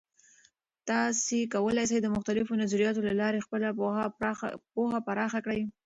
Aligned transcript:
تاسې 0.89 1.37
کولای 1.53 1.85
سئ 1.91 1.97
د 2.01 2.07
مختلفو 2.15 2.59
نظریاتو 2.63 3.05
له 3.07 3.13
لارې 3.21 3.45
خپله 3.45 3.67
پوهه 4.75 4.97
پراخه 5.07 5.39
کړئ. 5.45 5.61